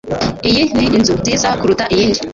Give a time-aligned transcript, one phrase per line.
[0.49, 2.19] Iyi ni inzu nziza kuruta iyindi